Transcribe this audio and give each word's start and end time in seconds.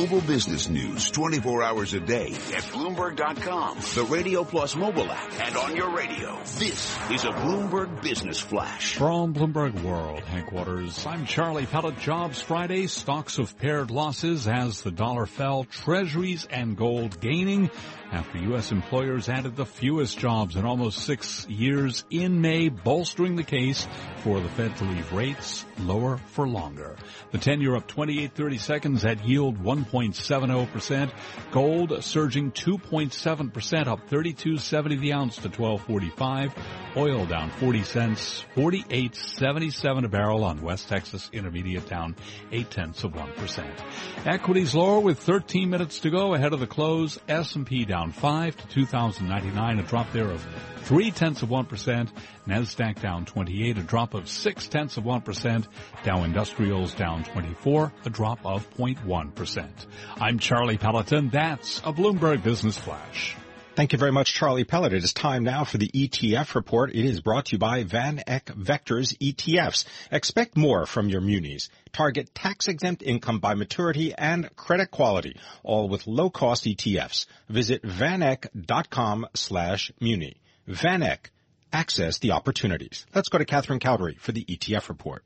global 0.00 0.26
business 0.26 0.70
news 0.70 1.10
24 1.10 1.62
hours 1.62 1.92
a 1.92 2.00
day 2.00 2.28
at 2.28 2.62
Bloomberg.com, 2.72 3.76
the 3.94 4.06
Radio 4.08 4.44
Plus 4.44 4.74
mobile 4.74 5.12
app, 5.12 5.30
and 5.42 5.54
on 5.58 5.76
your 5.76 5.94
radio. 5.94 6.38
This 6.58 6.96
is 7.10 7.24
a 7.24 7.32
Bloomberg 7.32 8.00
Business 8.00 8.40
Flash. 8.40 8.96
From 8.96 9.34
Bloomberg 9.34 9.82
World 9.82 10.20
headquarters, 10.20 11.04
I'm 11.04 11.26
Charlie 11.26 11.66
Pellet. 11.66 11.98
Jobs 11.98 12.40
Friday, 12.40 12.86
stocks 12.86 13.36
of 13.36 13.58
pared 13.58 13.90
losses 13.90 14.48
as 14.48 14.80
the 14.80 14.90
dollar 14.90 15.26
fell, 15.26 15.64
treasuries 15.64 16.46
and 16.50 16.78
gold 16.78 17.20
gaining 17.20 17.70
after 18.12 18.38
U.S. 18.38 18.72
employers 18.72 19.28
added 19.28 19.54
the 19.54 19.66
fewest 19.66 20.18
jobs 20.18 20.56
in 20.56 20.64
almost 20.64 20.98
six 21.00 21.46
years 21.48 22.04
in 22.10 22.40
May, 22.40 22.68
bolstering 22.68 23.36
the 23.36 23.44
case 23.44 23.86
for 24.18 24.40
the 24.40 24.48
Fed 24.48 24.76
to 24.78 24.84
leave 24.84 25.12
rates 25.12 25.64
lower 25.80 26.16
for 26.16 26.48
longer. 26.48 26.96
The 27.30 27.38
10-year 27.38 27.76
up 27.76 27.86
28 27.86 28.34
30 28.34 28.58
seconds 28.58 29.04
at 29.04 29.24
yield 29.24 29.62
1.70%. 29.90 31.12
Gold 31.50 32.02
surging 32.04 32.52
2.7% 32.52 33.86
up 33.86 34.08
32.70 34.08 35.00
the 35.00 35.12
ounce 35.12 35.36
to 35.38 35.48
12.45. 35.48 36.52
Oil 36.96 37.26
down 37.26 37.50
40 37.50 37.84
cents, 37.84 38.44
48.77 38.56 40.04
a 40.04 40.08
barrel 40.08 40.44
on 40.44 40.60
West 40.60 40.88
Texas 40.88 41.30
Intermediate 41.32 41.88
down 41.88 42.16
8 42.50 42.70
tenths 42.70 43.04
of 43.04 43.12
1%. 43.12 44.26
Equities 44.26 44.74
lower 44.74 45.00
with 45.00 45.18
13 45.20 45.70
minutes 45.70 46.00
to 46.00 46.10
go 46.10 46.34
ahead 46.34 46.52
of 46.52 46.60
the 46.60 46.66
close. 46.66 47.18
S&P 47.28 47.84
down 47.84 48.12
5 48.12 48.56
to 48.56 48.66
2099, 48.68 49.78
a 49.78 49.82
drop 49.82 50.12
there 50.12 50.30
of 50.30 50.44
3 50.82 51.10
tenths 51.12 51.42
of 51.42 51.48
1%. 51.48 52.08
NASDAQ 52.46 53.00
down 53.00 53.24
28, 53.24 53.78
a 53.78 53.82
drop 53.82 54.14
of 54.14 54.28
6 54.28 54.68
tenths 54.68 54.96
of 54.96 55.04
1%. 55.04 55.66
Dow 56.02 56.24
Industrials 56.24 56.94
down 56.94 57.22
24, 57.24 57.92
a 58.04 58.10
drop 58.10 58.44
of 58.44 58.68
0.1%. 58.76 59.79
I'm 60.20 60.38
Charlie 60.38 60.78
Pelleton. 60.78 61.30
That's 61.30 61.78
a 61.78 61.92
Bloomberg 61.92 62.42
Business 62.42 62.78
Flash. 62.78 63.36
Thank 63.76 63.92
you 63.92 63.98
very 63.98 64.12
much, 64.12 64.34
Charlie 64.34 64.64
Pellet. 64.64 64.92
It 64.92 65.04
is 65.04 65.12
time 65.12 65.44
now 65.44 65.64
for 65.64 65.78
the 65.78 65.88
ETF 65.88 66.54
report. 66.54 66.90
It 66.90 67.04
is 67.04 67.20
brought 67.20 67.46
to 67.46 67.52
you 67.52 67.58
by 67.58 67.84
Van 67.84 68.22
Eck 68.26 68.46
Vectors 68.46 69.16
ETFs. 69.18 69.86
Expect 70.10 70.56
more 70.56 70.86
from 70.86 71.08
your 71.08 71.20
munis. 71.20 71.70
Target 71.92 72.34
tax-exempt 72.34 73.02
income 73.02 73.38
by 73.38 73.54
maturity 73.54 74.12
and 74.12 74.54
credit 74.56 74.90
quality, 74.90 75.38
all 75.62 75.88
with 75.88 76.06
low-cost 76.06 76.64
ETFs. 76.64 77.26
Visit 77.48 77.82
vaneck.com 77.82 79.28
slash 79.34 79.92
muni. 80.00 80.40
VanEck. 80.68 81.30
Access 81.72 82.18
the 82.18 82.32
opportunities. 82.32 83.06
Let's 83.14 83.28
go 83.28 83.38
to 83.38 83.44
Catherine 83.44 83.78
Cowdery 83.78 84.18
for 84.18 84.32
the 84.32 84.44
ETF 84.44 84.88
report. 84.88 85.24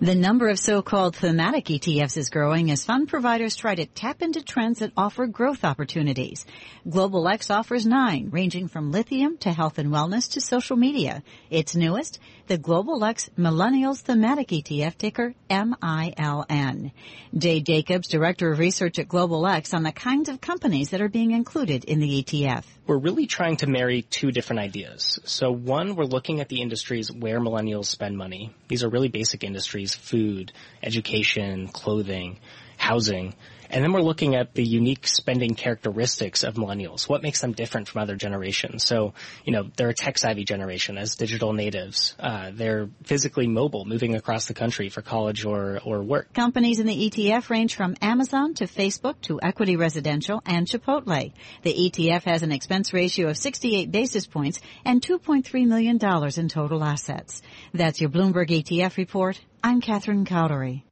The 0.00 0.14
number 0.14 0.48
of 0.48 0.60
so-called 0.60 1.16
thematic 1.16 1.64
ETFs 1.64 2.16
is 2.16 2.30
growing 2.30 2.70
as 2.70 2.84
fund 2.84 3.08
providers 3.08 3.56
try 3.56 3.74
to 3.74 3.84
tap 3.84 4.22
into 4.22 4.44
trends 4.44 4.78
that 4.78 4.92
offer 4.96 5.26
growth 5.26 5.64
opportunities. 5.64 6.46
Global 6.88 7.26
X 7.26 7.50
offers 7.50 7.84
nine, 7.84 8.28
ranging 8.30 8.68
from 8.68 8.92
lithium 8.92 9.38
to 9.38 9.52
health 9.52 9.76
and 9.76 9.90
wellness 9.90 10.30
to 10.34 10.40
social 10.40 10.76
media. 10.76 11.24
Its 11.50 11.74
newest, 11.74 12.20
the 12.46 12.58
Global 12.58 13.04
X 13.04 13.28
Millennials 13.36 14.00
Thematic 14.00 14.48
ETF 14.48 14.96
ticker 14.98 15.34
MILN. 15.50 16.92
Jay 17.36 17.60
Jacobs, 17.60 18.06
Director 18.06 18.52
of 18.52 18.60
Research 18.60 19.00
at 19.00 19.08
Global 19.08 19.48
X 19.48 19.74
on 19.74 19.82
the 19.82 19.90
kinds 19.90 20.28
of 20.28 20.40
companies 20.40 20.90
that 20.90 21.00
are 21.00 21.08
being 21.08 21.32
included 21.32 21.84
in 21.84 21.98
the 21.98 22.22
ETF. 22.22 22.64
We're 22.86 22.98
really 22.98 23.26
trying 23.26 23.56
to 23.58 23.66
marry 23.66 24.02
two 24.02 24.30
different 24.30 24.60
ideas. 24.60 25.18
So 25.24 25.50
one, 25.50 25.94
we're 25.94 26.04
looking 26.04 26.40
at 26.40 26.48
the 26.48 26.62
industries 26.62 27.12
where 27.12 27.38
millennials 27.38 27.86
spend 27.86 28.16
money. 28.16 28.54
These 28.68 28.82
are 28.82 28.88
really 28.88 29.08
basic 29.08 29.44
industries, 29.44 29.87
food, 29.94 30.52
education, 30.82 31.68
clothing, 31.68 32.38
housing. 32.76 33.34
And 33.70 33.84
then 33.84 33.92
we're 33.92 34.00
looking 34.00 34.34
at 34.34 34.54
the 34.54 34.64
unique 34.64 35.06
spending 35.06 35.54
characteristics 35.54 36.42
of 36.42 36.54
millennials. 36.54 37.08
What 37.08 37.22
makes 37.22 37.40
them 37.40 37.52
different 37.52 37.88
from 37.88 38.02
other 38.02 38.16
generations? 38.16 38.84
So, 38.84 39.14
you 39.44 39.52
know, 39.52 39.70
they're 39.76 39.90
a 39.90 39.94
tech 39.94 40.18
savvy 40.18 40.44
generation 40.44 40.96
as 40.96 41.16
digital 41.16 41.52
natives. 41.52 42.14
Uh, 42.18 42.50
they're 42.52 42.88
physically 43.04 43.46
mobile, 43.46 43.84
moving 43.84 44.14
across 44.14 44.46
the 44.46 44.54
country 44.54 44.88
for 44.88 45.02
college 45.02 45.44
or, 45.44 45.80
or 45.84 46.02
work. 46.02 46.32
Companies 46.32 46.80
in 46.80 46.86
the 46.86 47.10
ETF 47.10 47.50
range 47.50 47.74
from 47.74 47.94
Amazon 48.00 48.54
to 48.54 48.64
Facebook 48.64 49.20
to 49.22 49.40
Equity 49.42 49.76
Residential 49.76 50.42
and 50.46 50.66
Chipotle. 50.66 51.32
The 51.62 51.74
ETF 51.74 52.24
has 52.24 52.42
an 52.42 52.52
expense 52.52 52.92
ratio 52.92 53.28
of 53.28 53.36
68 53.36 53.90
basis 53.90 54.26
points 54.26 54.60
and 54.84 55.02
$2.3 55.02 55.66
million 55.66 55.98
in 56.36 56.48
total 56.48 56.82
assets. 56.82 57.42
That's 57.74 58.00
your 58.00 58.10
Bloomberg 58.10 58.48
ETF 58.48 58.96
report. 58.96 59.40
I'm 59.62 59.80
Catherine 59.80 60.24
Cowdery. 60.24 60.82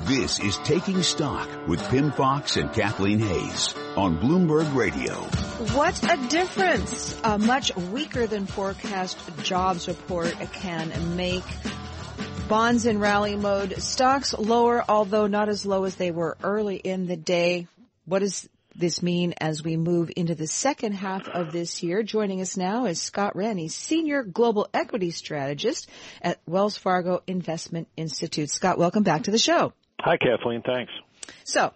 This 0.00 0.40
is 0.40 0.56
Taking 0.58 1.02
Stock 1.02 1.48
with 1.68 1.80
Pimm 1.90 2.10
Fox 2.12 2.56
and 2.56 2.72
Kathleen 2.72 3.20
Hays 3.20 3.74
on 3.96 4.18
Bloomberg 4.18 4.74
Radio. 4.74 5.14
What 5.76 6.02
a 6.02 6.16
difference 6.28 7.20
a 7.22 7.38
much 7.38 7.74
weaker 7.76 8.26
than 8.26 8.46
forecast 8.46 9.18
jobs 9.42 9.86
report 9.86 10.34
can 10.52 11.16
make. 11.16 11.44
Bonds 12.48 12.86
in 12.86 12.98
rally 12.98 13.36
mode, 13.36 13.80
stocks 13.80 14.34
lower, 14.34 14.84
although 14.88 15.28
not 15.28 15.48
as 15.48 15.64
low 15.64 15.84
as 15.84 15.94
they 15.94 16.10
were 16.10 16.36
early 16.42 16.76
in 16.76 17.06
the 17.06 17.16
day. 17.16 17.68
What 18.06 18.20
does 18.20 18.48
this 18.80 19.02
mean 19.02 19.34
as 19.40 19.62
we 19.62 19.76
move 19.76 20.10
into 20.16 20.34
the 20.34 20.46
second 20.46 20.94
half 20.94 21.28
of 21.28 21.52
this 21.52 21.82
year? 21.82 22.02
Joining 22.02 22.40
us 22.40 22.56
now 22.56 22.86
is 22.86 23.00
Scott 23.00 23.36
Wren, 23.36 23.68
Senior 23.68 24.22
Global 24.22 24.68
Equity 24.74 25.10
Strategist 25.10 25.88
at 26.22 26.40
Wells 26.46 26.76
Fargo 26.76 27.22
Investment 27.26 27.88
Institute. 27.96 28.50
Scott, 28.50 28.78
welcome 28.78 29.02
back 29.02 29.24
to 29.24 29.30
the 29.30 29.38
show. 29.38 29.72
Hi, 30.00 30.16
Kathleen. 30.16 30.62
Thanks. 30.62 30.92
So, 31.44 31.72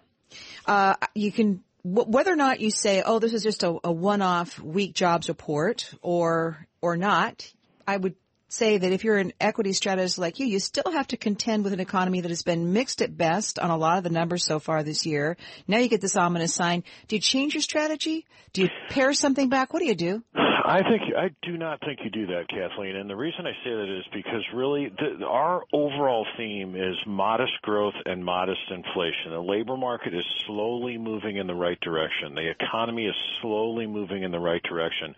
uh, 0.65 0.95
you 1.13 1.31
can, 1.31 1.63
w- 1.83 2.09
whether 2.09 2.33
or 2.33 2.35
not 2.35 2.59
you 2.59 2.71
say, 2.71 3.03
oh, 3.05 3.19
this 3.19 3.33
is 3.33 3.43
just 3.43 3.63
a, 3.63 3.77
a 3.83 3.91
one-off 3.91 4.59
weak 4.59 4.93
jobs 4.93 5.29
report 5.29 5.93
or, 6.01 6.67
or 6.81 6.97
not, 6.97 7.49
I 7.87 7.97
would 7.97 8.15
say 8.47 8.77
that 8.77 8.91
if 8.91 9.03
you're 9.03 9.17
an 9.17 9.33
equity 9.39 9.73
strategist 9.73 10.17
like 10.17 10.39
you, 10.39 10.45
you 10.45 10.59
still 10.59 10.91
have 10.91 11.07
to 11.07 11.17
contend 11.17 11.63
with 11.63 11.73
an 11.73 11.79
economy 11.79 12.21
that 12.21 12.29
has 12.29 12.43
been 12.43 12.73
mixed 12.73 13.01
at 13.01 13.17
best 13.17 13.59
on 13.59 13.69
a 13.69 13.77
lot 13.77 13.97
of 13.97 14.03
the 14.03 14.09
numbers 14.09 14.43
so 14.43 14.59
far 14.59 14.83
this 14.83 15.05
year. 15.05 15.37
Now 15.67 15.77
you 15.77 15.89
get 15.89 16.01
this 16.01 16.15
ominous 16.15 16.53
sign. 16.53 16.83
Do 17.07 17.15
you 17.15 17.21
change 17.21 17.53
your 17.53 17.61
strategy? 17.61 18.25
Do 18.53 18.61
you 18.63 18.69
pare 18.89 19.13
something 19.13 19.49
back? 19.49 19.73
What 19.73 19.79
do 19.79 19.85
you 19.85 19.95
do? 19.95 20.23
I 20.67 20.81
think 20.81 21.03
I 21.15 21.29
do 21.43 21.57
not 21.57 21.79
think 21.81 21.99
you 22.03 22.09
do 22.09 22.25
that, 22.27 22.47
Kathleen. 22.49 22.95
And 22.95 23.07
the 23.07 23.15
reason 23.15 23.45
I 23.45 23.51
say 23.63 23.69
that 23.69 23.97
is 23.99 24.03
because 24.11 24.43
really 24.53 24.89
the, 24.97 25.23
our 25.25 25.61
overall 25.71 26.25
theme 26.37 26.75
is 26.75 26.95
modest 27.05 27.53
growth 27.61 27.93
and 28.05 28.25
modest 28.25 28.61
inflation. 28.71 29.31
The 29.31 29.39
labor 29.39 29.77
market 29.77 30.15
is 30.15 30.25
slowly 30.47 30.97
moving 30.97 31.37
in 31.37 31.45
the 31.45 31.53
right 31.53 31.79
direction. 31.81 32.33
The 32.33 32.49
economy 32.49 33.05
is 33.05 33.15
slowly 33.41 33.85
moving 33.85 34.23
in 34.23 34.31
the 34.31 34.39
right 34.39 34.61
direction. 34.63 35.13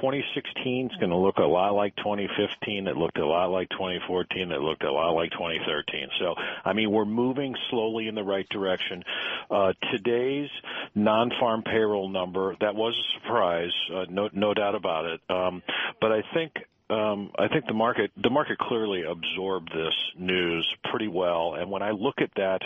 2016 0.00 0.90
is 0.90 0.96
going 0.96 1.10
to 1.10 1.16
look 1.16 1.36
a 1.36 1.42
lot 1.42 1.74
like 1.74 1.94
2015. 1.96 2.88
It 2.88 2.96
looked 2.96 3.18
a 3.18 3.26
lot 3.26 3.50
like 3.50 3.68
2014. 3.70 4.50
It 4.50 4.60
looked 4.60 4.82
a 4.82 4.90
lot 4.90 5.10
like 5.10 5.30
2013. 5.32 6.08
So, 6.18 6.34
I 6.64 6.72
mean, 6.72 6.90
we're 6.90 7.04
moving 7.04 7.54
slowly 7.68 8.08
in 8.08 8.14
the 8.14 8.22
right 8.22 8.48
direction. 8.48 9.04
Uh, 9.50 9.74
today's 9.92 10.48
non-farm 10.94 11.62
payroll 11.62 12.08
number 12.08 12.56
that 12.60 12.74
was 12.74 12.94
a 12.94 13.20
surprise, 13.20 13.72
uh, 13.94 14.06
no, 14.08 14.30
no 14.32 14.54
doubt 14.54 14.74
about 14.74 15.04
it. 15.04 15.20
Um, 15.28 15.62
but 16.00 16.12
I 16.12 16.22
think 16.32 16.52
um, 16.88 17.30
I 17.38 17.46
think 17.46 17.66
the 17.66 17.74
market 17.74 18.10
the 18.20 18.30
market 18.30 18.58
clearly 18.58 19.04
absorbed 19.04 19.70
this 19.72 19.94
news 20.18 20.66
pretty 20.90 21.06
well. 21.06 21.54
And 21.54 21.70
when 21.70 21.82
I 21.82 21.92
look 21.92 22.16
at 22.20 22.30
that 22.36 22.62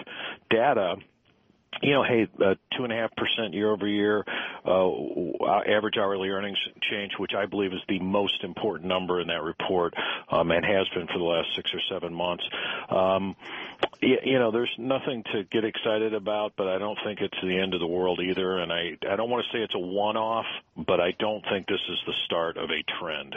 data, 0.49 0.97
you 1.83 1.93
know, 1.93 2.03
hey, 2.03 2.29
uh, 2.45 2.55
two 2.77 2.85
and 2.85 2.93
a 2.93 2.97
half 2.97 3.11
percent 3.17 3.55
year 3.55 3.71
over 3.71 3.87
year, 3.87 4.25
uh, 4.65 4.89
average 5.67 5.97
hourly 5.99 6.29
earnings 6.29 6.59
change, 6.91 7.13
which 7.19 7.33
I 7.37 7.47
believe 7.47 7.73
is 7.73 7.81
the 7.89 8.01
most 8.01 8.43
important 8.45 8.89
number 8.89 9.21
in 9.21 9.29
that 9.29 9.43
report, 9.43 9.95
um, 10.31 10.51
and 10.51 10.65
has 10.65 10.89
been 10.95 11.07
for 11.07 11.19
the 11.19 11.25
last 11.25 11.49
six 11.57 11.71
or 11.75 11.81
seven 11.91 12.15
months. 12.15 12.45
Um, 12.89 13.37
you 14.01 14.39
know, 14.39 14.51
there's 14.51 14.75
nothing 14.79 15.25
to 15.33 15.45
get 15.45 15.65
excited 15.65 16.15
about, 16.15 16.53
but 16.57 16.69
I 16.69 16.79
don't 16.79 16.99
think 17.05 17.21
it's 17.21 17.41
the 17.43 17.59
end 17.59 17.75
of 17.75 17.81
the 17.81 17.87
world 17.87 18.21
either. 18.21 18.59
And 18.59 18.73
I, 18.73 18.97
I 19.11 19.17
don't 19.17 19.31
want 19.31 19.45
to 19.45 19.57
say 19.57 19.63
it's 19.63 19.75
a 19.75 19.79
one-off, 19.79 20.47
but 20.77 21.01
I 21.01 21.13
don't 21.19 21.45
think 21.51 21.67
this 21.67 21.81
is 21.89 21.99
the 22.07 22.15
start 22.25 22.57
of 22.57 22.71
a 22.71 22.83
trend. 23.01 23.35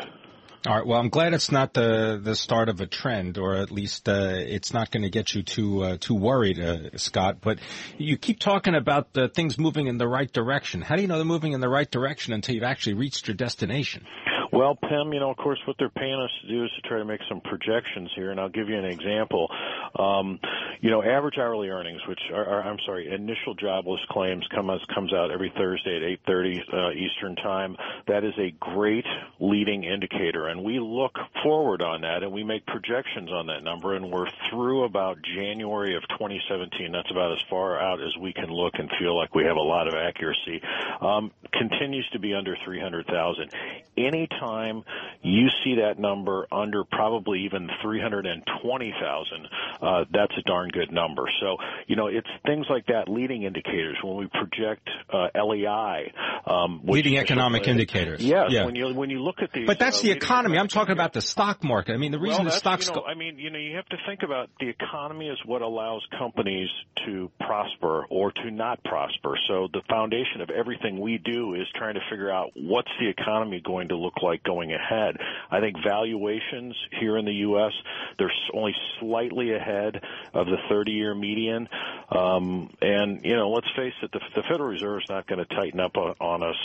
All 0.66 0.76
right. 0.76 0.86
Well, 0.86 1.00
I'm 1.00 1.10
glad 1.10 1.34
it's 1.34 1.52
not 1.52 1.74
the 1.74 2.20
the 2.22 2.36
start 2.36 2.68
of 2.68 2.82
a 2.82 2.88
trend, 2.88 3.38
or 3.38 3.56
at 3.56 3.72
least 3.72 4.10
uh, 4.10 4.34
it's 4.36 4.74
not 4.74 4.90
going 4.90 5.04
to 5.04 5.10
get 5.10 5.34
you 5.34 5.44
too 5.44 5.84
uh, 5.84 5.98
too 6.00 6.16
worried, 6.16 6.60
uh, 6.60 6.98
Scott. 6.98 7.38
But 7.42 7.60
you 7.98 8.18
keep 8.18 8.40
talking 8.40 8.74
about 8.74 9.14
the 9.14 9.30
things 9.30 9.58
moving 9.58 9.88
in 9.88 9.98
the 9.98 10.08
right 10.08 10.32
direction. 10.32 10.82
How 10.82 10.96
do 10.96 11.04
you 11.04 11.08
know 11.08 11.18
they're 11.18 11.26
moving 11.26 11.54
in 11.54 11.62
the 11.62 11.70
right 11.70 11.90
direction 11.90 12.34
until 12.34 12.56
you've 12.56 12.64
actually 12.64 12.96
reached 12.96 13.28
your 13.28 13.36
destination? 13.36 14.06
Well, 14.52 14.76
Pimm, 14.76 15.14
you 15.14 15.20
know, 15.20 15.30
of 15.30 15.38
course, 15.38 15.60
what 15.66 15.76
they're 15.78 15.90
paying 15.90 16.20
us 16.20 16.32
to 16.42 16.48
do 16.48 16.64
is 16.64 16.72
to 16.76 16.88
try 16.88 16.98
to 17.00 17.06
make 17.06 17.22
some 17.28 17.42
projections 17.42 18.10
here, 18.16 18.32
and 18.32 18.40
I'll 18.40 18.50
give 18.50 18.70
you 18.70 18.78
an 18.78 18.86
example. 18.86 19.50
Um, 19.98 20.40
you 20.82 20.90
know, 20.90 21.04
average 21.04 21.38
hourly 21.38 21.70
earnings, 21.70 22.02
which 22.08 22.20
are, 22.34 22.46
are 22.46 22.64
I'm 22.64 22.78
sorry, 22.86 23.14
initial 23.14 23.56
jobless 23.56 24.00
claims 24.10 24.46
come 24.54 24.70
as, 24.70 24.80
comes 24.94 25.14
out 25.14 25.32
every 25.32 25.52
Thursday 25.58 25.98
at 25.98 26.28
8:30 26.28 26.74
uh, 26.74 26.92
Eastern 26.92 27.36
Time. 27.36 27.76
That 28.08 28.24
is 28.24 28.34
a 28.38 28.52
great 28.60 29.06
leading 29.40 29.84
indicator, 29.84 30.48
and 30.48 30.64
we 30.64 30.80
look 30.80 31.16
forward 31.44 31.82
on 31.82 32.02
that, 32.02 32.24
and 32.24 32.32
we 32.32 32.44
make 32.44 32.66
projections 32.66 33.32
on 33.32 33.48
that 33.48 33.64
number, 33.64 33.96
and 33.96 34.12
we're 34.12 34.30
through 34.50 34.84
about 34.84 35.18
January 35.36 35.96
of 35.96 36.04
2017. 36.10 36.92
That's 36.92 37.12
about 37.12 37.32
as 37.32 37.40
far 37.50 37.80
out 37.80 38.02
as 38.02 38.16
we 38.22 38.34
can 38.34 38.50
look 38.50 38.74
and 38.76 38.90
feel 39.00 39.16
like 39.16 39.36
we 39.36 39.44
have 39.44 39.58
a 39.58 39.62
lot 39.62 39.88
of 39.88 39.94
accuracy. 39.94 40.62
Um, 41.02 41.32
continues 41.58 42.08
to 42.14 42.20
be 42.20 42.34
under 42.34 42.56
300,000. 42.66 43.52
Anytime 43.98 44.84
you 45.22 45.48
see 45.64 45.76
that 45.82 46.00
number 46.00 46.48
under 46.52 46.84
probably 46.84 47.46
even 47.46 47.70
320,000, 47.82 49.48
uh, 49.82 50.06
that's 50.12 50.34
a 50.38 50.42
darn 50.44 50.70
good 50.70 50.92
number. 50.92 51.24
So, 51.42 51.58
you 51.88 51.96
know, 51.96 52.08
it's 52.08 52.28
things 52.46 52.66
like 52.70 52.86
that, 52.88 53.10
leading 53.10 53.44
indicators. 53.44 53.98
When 54.04 54.18
we 54.18 54.28
project 54.28 54.88
uh, 55.12 55.28
LEI, 55.36 56.14
um, 56.46 56.82
leading 56.84 57.18
economic 57.18 57.68
indicators. 57.68 58.22
Yes, 58.22 58.48
yeah. 58.50 58.66
when 58.66 58.76
you 58.76 58.94
when 58.94 59.10
you 59.10 59.20
look 59.20 59.38
at 59.42 59.52
the. 59.52 59.66
But 59.66 59.80
that's 59.80 60.00
uh, 60.00 60.04
the 60.04 60.12
economy. 60.12 60.58
I'm 60.58 60.68
talking 60.68 60.94
about 60.94 61.14
the 61.14 61.22
stock 61.22 61.64
market. 61.64 61.94
I 61.94 61.98
mean, 61.98 62.12
the 62.12 62.20
reason 62.20 62.46
well, 62.46 62.54
the 62.54 62.60
stocks 62.60 62.88
you 62.88 62.94
know, 62.94 63.02
go. 63.02 63.08
I 63.08 63.16
mean, 63.16 63.38
you 63.40 63.50
know, 63.50 63.60
you 63.60 63.76
have 63.76 63.88
to 63.88 63.98
think 64.08 64.24
about 64.24 64.50
the 64.60 64.70
economy 64.70 65.28
is 65.28 65.38
what 65.46 65.62
allows 65.62 66.06
companies 66.18 66.70
to 67.06 67.32
prosper 67.40 68.06
or 68.10 68.32
to 68.32 68.52
not 68.52 68.84
prosper. 68.84 69.38
So 69.48 69.68
the 69.72 69.82
foundation 69.90 70.42
of 70.42 70.50
everything 70.50 71.00
we 71.00 71.18
do 71.18 71.47
is 71.56 71.68
trying 71.76 71.96
to 71.96 72.02
figure 72.10 72.32
out 72.32 72.52
what's 72.56 72.90
the 73.00 73.08
economy 73.08 73.62
going 73.62 73.90
to 73.90 73.96
look 73.96 74.22
like 74.22 74.44
going 74.44 74.74
ahead. 74.74 75.18
I 75.52 75.60
think 75.60 75.78
valuations 75.86 76.76
here 77.00 77.18
in 77.18 77.26
the 77.26 77.34
U.S. 77.34 77.74
they're 78.18 78.32
only 78.54 78.76
slightly 79.00 79.54
ahead 79.54 80.02
of 80.34 80.48
the 80.48 80.58
30-year 80.70 81.16
median, 81.16 81.68
um, 82.10 82.70
and 82.82 83.24
you 83.24 83.36
know, 83.36 83.50
let's 83.50 83.70
face 83.76 83.94
it, 84.02 84.12
the, 84.12 84.20
the 84.36 84.44
Federal 84.44 84.70
Reserve 84.70 85.02
is 85.04 85.10
not 85.10 85.28
going 85.28 85.40
to 85.40 85.56
tighten 85.56 85.80
up 85.80 85.96
on 85.98 86.44
us 86.44 86.58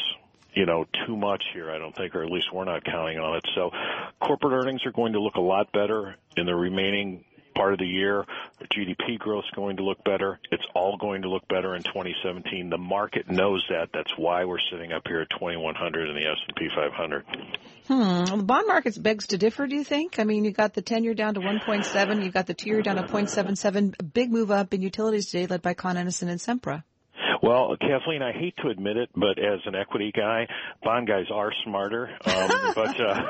you 0.55 0.67
know, 0.67 0.84
too 1.06 1.17
much 1.17 1.43
here, 1.55 1.70
I 1.70 1.79
don't 1.79 1.96
think, 1.96 2.14
or 2.14 2.23
at 2.23 2.31
least 2.31 2.52
we're 2.52 2.64
not 2.64 2.84
counting 2.84 3.19
on 3.19 3.37
it. 3.37 3.44
So 3.55 3.70
corporate 4.20 4.52
earnings 4.52 4.84
are 4.84 4.93
going 4.93 5.14
to 5.14 5.20
look 5.20 5.37
a 5.37 5.40
lot 5.40 5.73
better 5.73 6.17
in 6.37 6.46
the 6.46 6.55
remaining 6.55 7.25
part 7.54 7.72
of 7.72 7.78
the 7.78 7.87
year. 7.87 8.25
GDP 8.70 9.19
growth 9.19 9.44
is 9.44 9.50
going 9.54 9.76
to 9.76 9.84
look 9.84 10.02
better. 10.04 10.38
It's 10.50 10.64
all 10.75 10.96
going 10.96 11.22
to 11.22 11.28
look 11.28 11.46
better 11.49 11.75
in 11.75 11.82
2017. 11.82 12.70
The 12.70 12.78
market 12.78 13.31
knows 13.31 13.64
that. 13.70 13.90
That's 13.93 14.12
why 14.16 14.44
we're 14.44 14.60
sitting 14.70 14.93
up 14.93 15.02
here 15.06 15.20
at 15.20 15.31
2100 15.31 16.08
in 16.08 16.14
the 16.14 16.26
S&P 16.26 16.69
500. 16.75 17.25
Hmm. 17.88 17.99
Well, 17.99 18.37
the 18.37 18.43
bond 18.44 18.69
market 18.69 19.02
begs 19.02 19.26
to 19.28 19.38
differ, 19.38 19.66
do 19.66 19.75
you 19.75 19.84
think? 19.84 20.19
I 20.19 20.25
mean, 20.25 20.44
you 20.44 20.52
got 20.52 20.75
the 20.75 20.82
10 20.82 21.04
year 21.04 21.14
down 21.14 21.34
to 21.34 21.40
1.7, 21.40 22.25
You've 22.25 22.34
got 22.34 22.46
the 22.46 22.54
2 22.54 22.69
year 22.69 22.82
down 22.82 22.96
to 22.96 23.02
0.77. 23.02 23.94
A 23.98 24.02
big 24.02 24.31
move 24.31 24.50
up 24.50 24.72
in 24.72 24.82
utilities 24.82 25.26
today 25.26 25.46
led 25.46 25.62
by 25.62 25.75
Con 25.75 25.96
Edison 25.96 26.28
and 26.28 26.40
Sempra. 26.40 26.84
Well, 27.43 27.77
Kathleen, 27.81 28.23
I 28.23 28.31
hate 28.31 28.56
to 28.59 28.69
admit 28.69 28.97
it, 28.97 29.11
but 29.17 29.37
as 29.37 29.59
an 29.67 29.75
equity 29.75 30.12
guy, 30.15 30.47
bond 30.85 31.09
guys 31.09 31.27
are 31.35 31.50
smarter. 31.65 32.09
Um, 32.25 32.50
but 32.75 33.00
uh, 33.00 33.23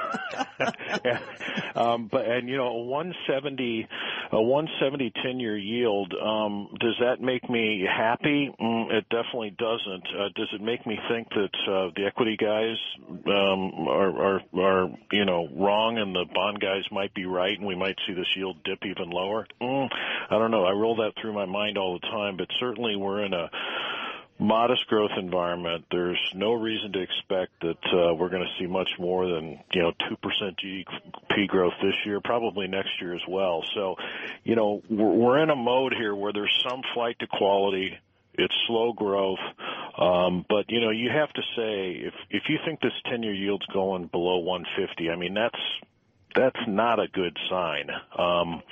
um, 1.81 2.09
but 2.13 2.27
and 2.27 2.47
you 2.47 2.59
know, 2.59 2.69
a 2.69 2.83
170 2.83 3.89
a 4.33 4.43
170 4.43 5.13
10 5.23 5.41
year 5.41 5.57
yield. 5.57 6.15
Um, 6.15 6.69
does 6.79 6.95
that 7.01 7.23
make 7.23 7.49
me 7.49 7.87
happy? 7.89 8.55
Mm, 8.61 8.93
it 8.93 9.09
definitely 9.09 9.57
doesn't. 9.57 10.07
Uh, 10.09 10.29
does 10.35 10.49
it 10.53 10.61
make 10.61 10.87
me 10.87 10.99
think 11.09 11.31
that 11.31 11.55
uh, 11.67 11.89
the 11.97 12.05
equity 12.07 12.37
guys 12.37 12.77
um, 13.09 13.89
are, 13.89 14.37
are 14.37 14.41
are 14.59 14.91
you 15.11 15.25
know 15.25 15.49
wrong 15.57 15.97
and 15.97 16.15
the 16.15 16.27
bond 16.35 16.61
guys 16.61 16.85
might 16.91 17.15
be 17.15 17.25
right, 17.25 17.57
and 17.57 17.67
we 17.67 17.77
might 17.77 17.97
see 18.07 18.13
this 18.13 18.37
yield 18.37 18.63
dip 18.65 18.85
even 18.85 19.09
lower? 19.09 19.47
Mm, 19.61 19.89
I 20.31 20.39
don't 20.39 20.51
know. 20.51 20.67
I 20.67 20.73
roll 20.73 20.97
that 20.97 21.15
through 21.21 21.33
my 21.33 21.47
mind 21.47 21.79
all 21.79 21.95
the 21.95 22.07
time, 22.09 22.37
but 22.37 22.49
certainly 22.61 22.97
we're 22.97 23.25
in 23.25 23.33
a 23.33 23.49
modest 24.39 24.87
growth 24.89 25.13
environment. 25.17 25.85
There's 25.91 26.21
no 26.35 26.53
reason 26.53 26.93
to 26.93 27.01
expect 27.01 27.53
that 27.61 27.85
uh, 27.93 28.15
we're 28.15 28.29
going 28.29 28.43
to 28.43 28.59
see 28.59 28.67
much 28.67 28.89
more 28.99 29.27
than 29.27 29.61
you 29.73 29.83
know 29.83 29.93
two 30.09 30.17
percent 30.17 30.59
GDP 30.59 31.49
growth 31.49 31.75
this 31.83 31.95
year, 32.05 32.21
probably 32.21 32.67
next 32.67 33.01
year 33.01 33.15
as 33.15 33.23
well. 33.29 33.65
So, 33.75 33.97
you 34.45 34.57
know, 34.57 34.83
we're, 34.89 35.11
we're 35.13 35.43
in 35.43 35.51
a 35.51 35.57
mode 35.57 35.95
here 35.95 36.15
where 36.15 36.33
there's 36.33 36.63
some 36.69 36.83
flight 36.95 37.19
to 37.21 37.27
quality. 37.27 37.99
It's 38.35 38.55
slow 38.67 38.95
growth, 38.95 39.41
um, 39.99 40.47
but 40.49 40.71
you 40.71 40.81
know 40.81 40.91
you 40.91 41.11
have 41.11 41.31
to 41.35 41.43
say 41.55 41.93
if 41.93 42.15
if 42.31 42.45
you 42.49 42.59
think 42.65 42.81
this 42.81 42.93
ten 43.05 43.23
year 43.23 43.35
yield's 43.35 43.67
going 43.67 44.07
below 44.07 44.39
150, 44.39 45.11
I 45.11 45.17
mean 45.17 45.35
that's 45.35 45.59
that's 46.35 46.61
not 46.67 46.99
a 46.99 47.09
good 47.09 47.37
sign. 47.51 47.91
Um, 48.17 48.63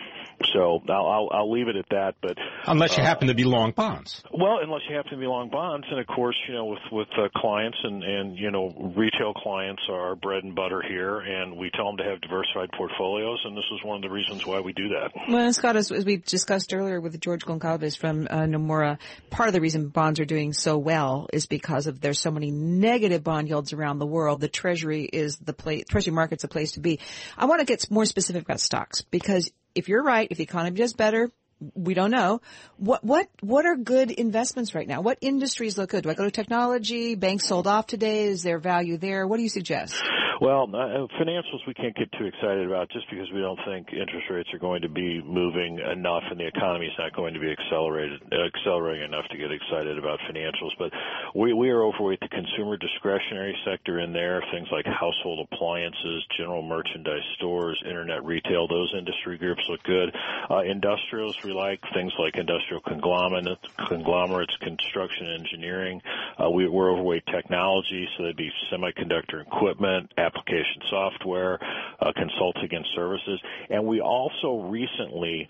so 0.52 0.80
I'll, 0.88 1.06
I'll, 1.06 1.28
I'll 1.32 1.52
leave 1.52 1.68
it 1.68 1.76
at 1.76 1.86
that. 1.90 2.14
But 2.22 2.36
unless 2.66 2.96
you 2.96 3.02
uh, 3.02 3.06
happen 3.06 3.28
to 3.28 3.34
be 3.34 3.44
long 3.44 3.72
bonds, 3.72 4.22
well, 4.32 4.58
unless 4.62 4.82
you 4.88 4.96
happen 4.96 5.12
to 5.12 5.18
be 5.18 5.26
long 5.26 5.50
bonds, 5.50 5.86
and 5.90 6.00
of 6.00 6.06
course, 6.06 6.36
you 6.48 6.54
know, 6.54 6.66
with 6.66 6.80
with 6.90 7.08
uh, 7.18 7.28
clients 7.36 7.78
and 7.82 8.02
and 8.02 8.38
you 8.38 8.50
know, 8.50 8.92
retail 8.96 9.34
clients 9.34 9.82
are 9.90 10.16
bread 10.16 10.44
and 10.44 10.54
butter 10.54 10.82
here, 10.86 11.18
and 11.18 11.56
we 11.56 11.70
tell 11.70 11.86
them 11.86 11.96
to 11.98 12.04
have 12.04 12.20
diversified 12.20 12.70
portfolios, 12.76 13.40
and 13.44 13.56
this 13.56 13.64
is 13.72 13.84
one 13.84 13.96
of 13.96 14.02
the 14.02 14.10
reasons 14.10 14.46
why 14.46 14.60
we 14.60 14.72
do 14.72 14.88
that. 14.88 15.12
Well, 15.28 15.52
Scott, 15.52 15.76
as, 15.76 15.92
as 15.92 16.04
we 16.04 16.16
discussed 16.16 16.72
earlier 16.72 17.00
with 17.00 17.20
George 17.20 17.44
Goncalves 17.44 17.96
from 17.96 18.26
uh, 18.30 18.40
Nomura, 18.40 18.98
part 19.30 19.48
of 19.48 19.52
the 19.52 19.60
reason 19.60 19.88
bonds 19.88 20.20
are 20.20 20.24
doing 20.24 20.52
so 20.52 20.78
well 20.78 21.28
is 21.32 21.46
because 21.46 21.86
of 21.86 22.00
there's 22.00 22.20
so 22.20 22.30
many 22.30 22.50
negative 22.50 23.22
bond 23.22 23.48
yields 23.48 23.72
around 23.72 23.98
the 23.98 24.06
world. 24.06 24.40
The 24.40 24.48
Treasury 24.48 25.04
is 25.04 25.36
the 25.36 25.52
place, 25.52 25.84
Treasury 25.88 26.12
market's 26.12 26.44
a 26.44 26.48
place 26.48 26.72
to 26.72 26.80
be. 26.80 27.00
I 27.36 27.46
want 27.46 27.60
to 27.60 27.66
get 27.66 27.90
more 27.90 28.04
specific 28.04 28.42
about 28.42 28.60
stocks 28.60 29.02
because 29.02 29.50
if 29.74 29.88
you're 29.88 30.02
right, 30.02 30.28
if 30.30 30.38
the 30.38 30.44
economy 30.44 30.76
does 30.76 30.92
better, 30.92 31.30
we 31.74 31.94
don't 31.94 32.10
know. 32.10 32.40
What 32.76 33.04
what 33.04 33.28
what 33.40 33.66
are 33.66 33.76
good 33.76 34.10
investments 34.10 34.74
right 34.74 34.88
now? 34.88 35.02
What 35.02 35.18
industries 35.20 35.76
look 35.76 35.90
good? 35.90 36.04
Do 36.04 36.10
I 36.10 36.14
go 36.14 36.24
to 36.24 36.30
technology? 36.30 37.14
Banks 37.14 37.46
sold 37.46 37.66
off 37.66 37.86
today. 37.86 38.24
Is 38.24 38.42
there 38.42 38.58
value 38.58 38.96
there? 38.96 39.26
What 39.26 39.36
do 39.36 39.42
you 39.42 39.50
suggest? 39.50 39.94
Well, 40.40 40.64
uh, 40.72 41.04
financials 41.20 41.60
we 41.66 41.74
can't 41.74 41.94
get 41.94 42.10
too 42.12 42.24
excited 42.24 42.66
about 42.66 42.88
just 42.88 43.04
because 43.10 43.30
we 43.30 43.42
don't 43.42 43.60
think 43.66 43.92
interest 43.92 44.24
rates 44.30 44.48
are 44.54 44.58
going 44.58 44.80
to 44.80 44.88
be 44.88 45.20
moving 45.20 45.78
enough 45.80 46.22
and 46.30 46.40
the 46.40 46.46
economy 46.46 46.86
is 46.86 46.96
not 46.98 47.14
going 47.14 47.34
to 47.34 47.40
be 47.40 47.52
accelerated 47.52 48.22
accelerating 48.32 49.04
enough 49.04 49.28
to 49.32 49.36
get 49.36 49.52
excited 49.52 49.98
about 49.98 50.18
financials. 50.32 50.72
But 50.78 50.92
we 51.34 51.52
we 51.52 51.68
are 51.68 51.84
overweight 51.84 52.20
the 52.20 52.28
consumer 52.28 52.78
discretionary 52.78 53.54
sector 53.66 54.00
in 54.00 54.14
there, 54.14 54.42
things 54.50 54.68
like 54.72 54.86
household 54.86 55.46
appliances, 55.52 56.24
general 56.38 56.62
merchandise 56.62 57.20
stores, 57.36 57.78
internet 57.84 58.24
retail. 58.24 58.66
Those 58.66 58.94
industry 58.96 59.36
groups 59.36 59.60
look 59.68 59.82
good. 59.82 60.08
Uh, 60.48 60.62
industrials 60.62 61.36
we 61.44 61.52
like 61.52 61.80
things 61.92 62.14
like 62.18 62.36
industrial 62.36 62.80
conglomerates, 62.80 63.60
conglomerates, 63.88 64.56
construction, 64.62 65.36
engineering. 65.38 66.00
Uh, 66.42 66.48
we, 66.48 66.66
we're 66.66 66.90
overweight 66.90 67.26
technology, 67.26 68.08
so 68.16 68.22
that'd 68.22 68.38
be 68.38 68.50
semiconductor 68.72 69.42
equipment 69.44 70.10
application 70.30 70.82
software, 70.88 71.58
uh, 72.00 72.12
consulting 72.14 72.72
and 72.72 72.86
services. 72.94 73.40
And 73.68 73.84
we 73.86 74.00
also 74.00 74.68
recently 74.70 75.48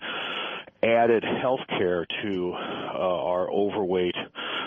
added 0.83 1.23
healthcare 1.23 2.05
to 2.23 2.53
uh, 2.53 2.97
our 2.97 3.51
overweight 3.51 4.15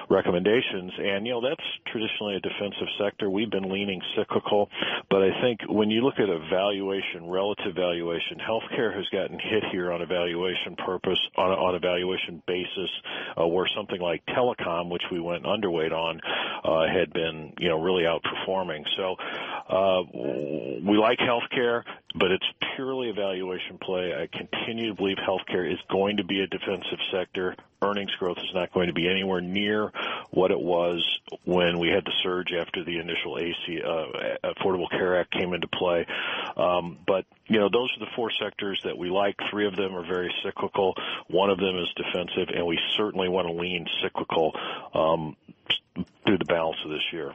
recommendations. 0.09 0.93
And, 0.99 1.27
you 1.27 1.33
know, 1.33 1.41
that's 1.41 1.67
traditionally 1.91 2.37
a 2.37 2.41
defensive 2.41 2.89
sector. 3.03 3.29
We've 3.31 3.51
been 3.51 3.71
leaning 3.71 4.01
cyclical, 4.17 4.69
but 5.11 5.23
I 5.23 5.31
think 5.43 5.61
when 5.69 5.91
you 5.91 6.03
look 6.03 6.19
at 6.19 6.29
a 6.29 6.39
valuation, 6.51 7.29
relative 7.29 7.75
valuation, 7.75 8.39
healthcare 8.39 8.95
has 8.95 9.07
gotten 9.11 9.39
hit 9.39 9.65
here 9.73 9.91
on 9.91 10.03
a 10.03 10.07
valuation 10.07 10.77
purpose, 10.77 11.19
on 11.37 11.51
a, 11.51 11.55
on 11.55 11.75
a 11.75 11.81
valuation 11.81 12.43
basis, 12.47 12.91
uh, 13.41 13.47
where 13.47 13.67
something 13.75 14.01
like 14.01 14.23
telecom, 14.27 14.91
which 14.91 15.05
we 15.11 15.21
went 15.21 15.45
underweight 15.45 15.93
on, 15.93 16.21
uh, 16.65 16.87
had 16.87 17.13
been, 17.13 17.53
you 17.59 17.69
know, 17.69 17.83
really 17.83 18.05
outperforming. 18.05 18.85
So, 18.97 19.17
uh, 19.69 20.03
we 20.13 20.99
like 20.99 21.19
healthcare, 21.19 21.85
but 22.15 22.31
it's 22.31 22.45
purely 22.77 23.11
a 23.11 23.15
valuation 23.15 23.79
play. 23.79 24.13
I 24.13 24.27
continue 24.27 24.89
to 24.89 24.95
believe 24.95 25.17
healthcare 25.17 25.71
is 25.71 25.79
going 25.91 26.19
to 26.19 26.25
be 26.25 26.41
a 26.41 26.47
defensive 26.47 26.99
sector. 27.11 27.57
Earnings 27.81 28.15
growth 28.19 28.39
is 28.39 28.55
not 28.55 28.73
going 28.73 28.89
to 28.89 28.93
be 28.93 29.09
anywhere 29.09 29.41
near 29.41 29.91
what 30.31 30.51
it 30.51 30.61
was 30.61 31.05
when 31.45 31.79
we 31.79 31.89
had 31.89 32.05
the 32.05 32.13
surge 32.23 32.53
after 32.53 32.85
the 32.85 32.99
initial 32.99 33.39
AC 33.39 33.83
uh, 33.83 34.53
Affordable 34.55 34.89
Care 34.91 35.21
Act 35.21 35.33
came 35.33 35.53
into 35.55 35.69
play. 35.69 36.07
Um, 36.57 36.99
but 37.07 37.25
you 37.47 37.59
know, 37.59 37.69
those 37.71 37.91
are 37.97 38.01
the 38.01 38.11
four 38.17 38.31
sectors 38.43 38.81
that 38.85 38.97
we 38.97 39.11
like. 39.11 39.37
Three 39.51 39.67
of 39.67 39.77
them 39.77 39.95
are 39.95 40.07
very 40.07 40.33
cyclical. 40.43 40.95
One 41.29 41.51
of 41.51 41.59
them 41.59 41.77
is 41.77 41.89
defensive, 41.95 42.55
and 42.55 42.67
we 42.67 42.79
certainly 42.97 43.29
want 43.29 43.49
to 43.49 43.53
lean 43.53 43.87
cyclical 44.03 44.53
um, 44.95 45.37
through 45.95 46.39
the 46.39 46.45
balance 46.47 46.77
of 46.85 46.91
this 46.91 47.03
year. 47.13 47.33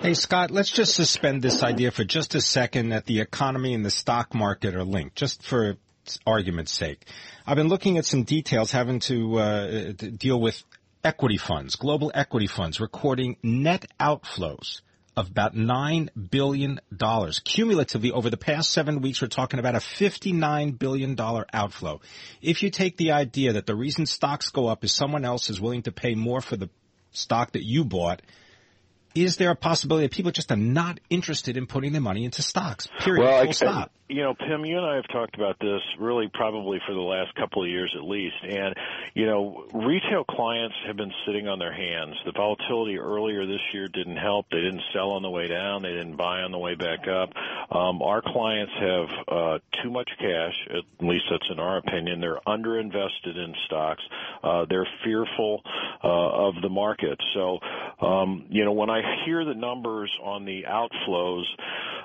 Hey, 0.00 0.14
Scott, 0.14 0.50
let's 0.50 0.70
just 0.70 0.94
suspend 0.94 1.42
this 1.42 1.62
idea 1.62 1.90
for 1.90 2.04
just 2.04 2.34
a 2.34 2.40
second 2.40 2.90
that 2.90 3.06
the 3.06 3.20
economy 3.20 3.74
and 3.74 3.84
the 3.84 3.90
stock 3.90 4.34
market 4.34 4.74
are 4.74 4.84
linked, 4.84 5.16
just 5.16 5.42
for 5.42 5.76
argument's 6.26 6.72
sake. 6.72 7.06
I've 7.46 7.56
been 7.56 7.68
looking 7.68 7.98
at 7.98 8.04
some 8.04 8.24
details 8.24 8.72
having 8.72 9.00
to 9.00 9.38
uh, 9.38 9.92
deal 9.92 10.40
with 10.40 10.62
equity 11.04 11.36
funds, 11.36 11.76
global 11.76 12.10
equity 12.14 12.46
funds 12.46 12.80
recording 12.80 13.36
net 13.42 13.86
outflows 14.00 14.80
of 15.16 15.30
about 15.30 15.54
$9 15.54 16.08
billion. 16.30 16.80
Cumulatively, 17.44 18.12
over 18.12 18.30
the 18.30 18.36
past 18.36 18.72
seven 18.72 19.02
weeks, 19.02 19.20
we're 19.20 19.28
talking 19.28 19.58
about 19.60 19.74
a 19.74 19.78
$59 19.78 20.78
billion 20.78 21.16
outflow. 21.52 22.00
If 22.40 22.62
you 22.62 22.70
take 22.70 22.96
the 22.96 23.12
idea 23.12 23.52
that 23.54 23.66
the 23.66 23.74
reason 23.74 24.06
stocks 24.06 24.48
go 24.50 24.68
up 24.68 24.84
is 24.84 24.92
someone 24.92 25.24
else 25.24 25.50
is 25.50 25.60
willing 25.60 25.82
to 25.82 25.92
pay 25.92 26.14
more 26.14 26.40
for 26.40 26.56
the 26.56 26.70
stock 27.12 27.52
that 27.52 27.64
you 27.64 27.84
bought, 27.84 28.22
is 29.14 29.36
there 29.36 29.50
a 29.50 29.56
possibility 29.56 30.06
that 30.06 30.14
people 30.14 30.32
just 30.32 30.50
are 30.52 30.56
not 30.56 31.00
interested 31.10 31.56
in 31.56 31.66
putting 31.66 31.92
their 31.92 32.00
money 32.00 32.24
into 32.24 32.42
stocks? 32.42 32.88
Period. 33.00 33.22
Well, 33.22 33.40
Full 33.40 33.48
I, 33.48 33.52
stop. 33.52 33.92
You 34.08 34.22
know, 34.22 34.34
Pimm, 34.34 34.66
you 34.66 34.76
and 34.76 34.84
I 34.84 34.96
have 34.96 35.08
talked 35.08 35.36
about 35.36 35.58
this 35.58 35.80
really 35.98 36.30
probably 36.34 36.78
for 36.86 36.92
the 36.92 37.00
last 37.00 37.34
couple 37.34 37.62
of 37.62 37.70
years 37.70 37.94
at 37.96 38.04
least. 38.04 38.36
And, 38.42 38.74
you 39.14 39.24
know, 39.24 39.64
retail 39.72 40.24
clients 40.24 40.74
have 40.86 40.96
been 40.96 41.12
sitting 41.24 41.48
on 41.48 41.58
their 41.58 41.72
hands. 41.72 42.16
The 42.26 42.32
volatility 42.32 42.98
earlier 42.98 43.46
this 43.46 43.62
year 43.72 43.88
didn't 43.88 44.18
help. 44.18 44.46
They 44.50 44.60
didn't 44.60 44.82
sell 44.92 45.12
on 45.12 45.22
the 45.22 45.30
way 45.30 45.48
down. 45.48 45.80
They 45.80 45.92
didn't 45.92 46.16
buy 46.16 46.42
on 46.42 46.52
the 46.52 46.58
way 46.58 46.74
back 46.74 47.08
up. 47.08 47.30
Um, 47.74 48.02
our 48.02 48.20
clients 48.20 48.72
have 48.78 49.08
uh, 49.28 49.58
too 49.82 49.90
much 49.90 50.10
cash, 50.18 50.54
at 50.68 51.06
least 51.06 51.24
that's 51.30 51.48
in 51.50 51.58
our 51.58 51.78
opinion. 51.78 52.20
They're 52.20 52.40
underinvested 52.46 53.36
in 53.36 53.54
stocks. 53.64 54.02
Uh, 54.42 54.66
they're 54.68 54.88
fearful 55.04 55.62
uh, 56.04 56.48
of 56.48 56.60
the 56.60 56.68
market. 56.68 57.18
So, 57.32 57.60
um, 58.04 58.44
you 58.50 58.66
know, 58.66 58.72
when 58.72 58.90
I 59.02 59.24
hear 59.24 59.44
the 59.44 59.54
numbers 59.54 60.10
on 60.22 60.44
the 60.44 60.64
outflows, 60.68 61.44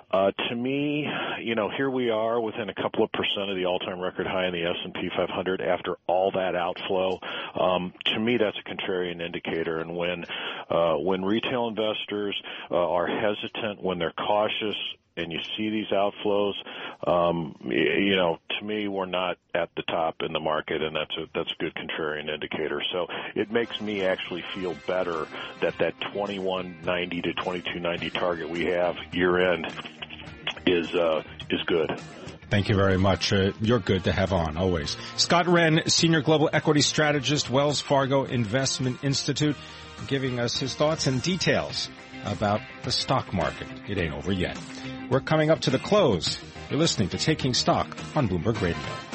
uh, 0.10 0.32
to 0.32 0.56
me, 0.56 1.06
you 1.42 1.56
know, 1.56 1.70
here 1.70 1.90
we 1.90 2.10
are 2.10 2.40
within 2.40 2.70
a 2.70 2.74
couple 2.74 3.04
of 3.04 3.12
percent 3.12 3.50
of 3.50 3.58
the 3.58 3.66
all-time 3.66 4.00
record 4.00 4.26
high 4.26 4.48
in 4.48 4.54
the 4.54 4.64
S&P 4.64 5.10
500 5.16 5.62
after 5.62 5.98
all 6.08 6.32
that 6.32 6.56
outflow. 6.56 7.20
Um, 7.60 7.94
to 8.06 8.20
me, 8.20 8.38
that's 8.38 8.58
a 8.58 8.70
contrarian 8.70 9.22
indicator. 9.22 9.80
And 9.80 9.98
when 9.98 10.24
uh, 10.70 10.96
when 10.96 11.26
retail 11.26 11.68
investors 11.68 12.42
uh, 12.72 12.76
are 12.76 13.08
hesitant, 13.08 13.84
when 13.84 14.00
they're 14.00 14.14
cautious, 14.14 14.78
and 15.18 15.32
you 15.32 15.40
see 15.58 15.70
these 15.70 15.88
outflows, 15.88 16.54
um, 17.06 17.56
you 17.66 18.16
know, 18.16 18.38
to 18.58 18.66
me, 18.66 18.88
we're 18.88 19.06
not 19.06 19.38
at 19.54 19.70
the 19.76 19.84
top 19.84 20.18
in 20.22 20.34
the 20.34 20.40
market, 20.40 20.82
and 20.82 20.96
that's 20.96 21.16
a 21.18 21.26
that's 21.34 21.52
a 21.52 21.64
good 21.64 21.74
contrarian 21.76 22.30
indicator. 22.34 22.82
So 22.92 23.08
it 23.36 23.52
makes 23.52 23.82
me 23.82 24.04
actually 24.06 24.44
feel 24.54 24.76
better 24.86 25.28
that 25.62 25.78
that 25.80 26.00
2190 26.14 27.22
to 27.22 27.34
2290 27.34 28.10
target 28.12 28.50
we 28.50 28.66
have 28.66 28.96
year 29.12 29.54
end 29.54 29.68
is 30.66 30.94
uh, 30.94 31.24
is 31.50 31.62
good. 31.64 32.00
Thank 32.50 32.70
you 32.70 32.76
very 32.76 32.98
much. 32.98 33.34
Uh, 33.34 33.52
you're 33.60 33.80
good 33.80 34.06
to 34.06 34.14
have 34.14 34.32
on 34.32 34.56
always. 34.56 34.96
Scott 35.18 35.48
Wren, 35.48 35.82
Senior 35.88 36.22
Global 36.22 36.50
Equity 36.54 36.82
Strategist, 36.82 37.50
Wells 37.50 37.82
Fargo 37.82 38.24
Investment 38.24 39.04
Institute, 39.04 39.58
giving 40.08 40.40
us 40.40 40.58
his 40.58 40.74
thoughts 40.74 41.08
and 41.08 41.22
details 41.22 41.90
about 42.26 42.62
the 42.84 42.92
stock 42.92 43.34
market. 43.34 43.68
It 43.88 43.98
ain't 43.98 44.14
over 44.14 44.32
yet. 44.32 44.58
We're 45.10 45.22
coming 45.22 45.50
up 45.50 45.62
to 45.62 45.70
the 45.70 45.80
close. 45.80 46.40
You're 46.70 46.80
listening 46.80 47.10
to 47.10 47.18
Taking 47.18 47.54
Stock 47.54 47.88
on 48.16 48.28
Bloomberg 48.28 48.62
Radio. 48.62 49.07